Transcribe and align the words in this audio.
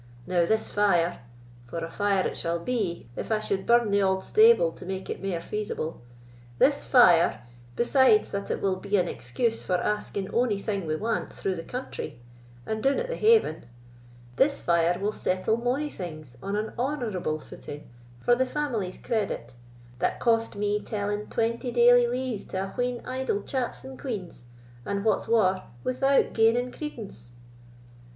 Now 0.25 0.47
this 0.47 0.71
fire—for 0.71 1.77
a 1.77 1.89
fire 1.91 2.25
it 2.25 2.35
sall 2.35 2.57
be, 2.57 3.07
if 3.15 3.31
I 3.31 3.37
suld 3.37 3.67
burn 3.67 3.91
the 3.91 4.01
auld 4.01 4.23
stable 4.23 4.71
to 4.71 4.83
make 4.83 5.11
it 5.11 5.21
mair 5.21 5.39
feasible—this 5.39 6.87
fire, 6.87 7.43
besides 7.75 8.31
that 8.31 8.49
it 8.49 8.63
will 8.63 8.77
be 8.77 8.97
an 8.97 9.07
excuse 9.07 9.61
for 9.61 9.75
asking 9.75 10.33
ony 10.33 10.59
thing 10.59 10.87
we 10.87 10.95
want 10.95 11.31
through 11.31 11.53
the 11.53 11.61
country, 11.61 12.19
or 12.65 12.73
doun 12.73 12.97
at 12.97 13.09
the 13.09 13.15
haven—this 13.15 14.59
fire 14.63 14.97
will 14.99 15.11
settle 15.11 15.57
mony 15.57 15.87
things 15.91 16.35
on 16.41 16.55
an 16.55 16.73
honourable 16.79 17.39
footing 17.39 17.87
for 18.19 18.33
the 18.35 18.47
family's 18.47 18.97
credit, 18.97 19.53
that 19.99 20.19
cost 20.19 20.55
me 20.55 20.79
telling 20.79 21.27
twenty 21.27 21.71
daily 21.71 22.07
lees 22.07 22.43
to 22.45 22.57
a 22.57 22.67
wheen 22.69 23.05
idle 23.05 23.43
chaps 23.43 23.83
and 23.83 24.01
queans, 24.01 24.45
and, 24.83 25.05
what's 25.05 25.27
waur, 25.27 25.61
without 25.83 26.33
gaining 26.33 26.71
credence." 26.71 27.33